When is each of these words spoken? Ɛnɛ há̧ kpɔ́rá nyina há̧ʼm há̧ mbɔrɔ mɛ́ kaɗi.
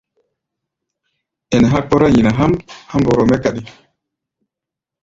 Ɛnɛ 1.55 1.67
há̧ 1.73 1.79
kpɔ́rá 1.87 2.07
nyina 2.11 2.31
há̧ʼm 2.39 2.53
há̧ 2.91 2.97
mbɔrɔ 3.01 3.23
mɛ́ 3.29 3.39
kaɗi. 3.43 3.61